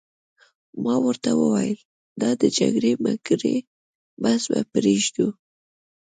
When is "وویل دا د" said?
1.39-2.43